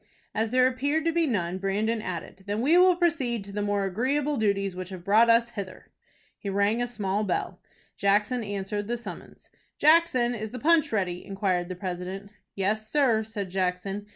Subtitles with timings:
[0.33, 3.83] As there appeared to be none, Brandon added, "Then we will proceed to the more
[3.85, 5.91] agreeable duties which have brought us hither."
[6.39, 7.59] He rang a small bell.
[7.97, 9.51] Jackson answered the summons.
[9.77, 12.31] "Jackson, is the punch ready?" inquired the president.
[12.55, 14.07] "Yes, sir," said Jackson.